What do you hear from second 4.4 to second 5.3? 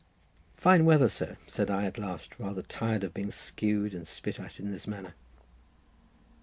in this manner.